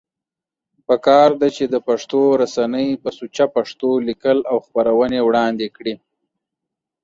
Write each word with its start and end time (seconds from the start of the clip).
پکار 0.87 1.29
ده 1.41 1.47
چې 1.55 1.63
دا 1.73 1.79
پښتو 1.87 2.19
رسنۍ 2.41 2.89
په 3.03 3.09
سوچه 3.19 3.45
پښتو 3.55 3.89
ليکل 4.07 4.37
او 4.51 4.57
خپرونې 4.65 5.19
وړاندی 5.23 5.67
کړي 5.77 5.95